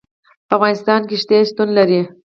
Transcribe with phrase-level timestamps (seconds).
[0.47, 2.01] په افغانستان کې ښتې شتون لري.